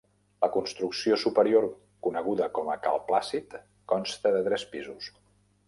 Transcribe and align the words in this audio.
La 0.43 0.47
construcció 0.53 1.17
superior, 1.23 1.67
coneguda 2.07 2.49
com 2.57 2.73
a 2.73 2.79
Cal 2.87 2.99
Plàcid, 3.11 3.55
consta 3.95 4.35
de 4.39 4.43
tres 4.51 4.69
pisos. 4.77 5.15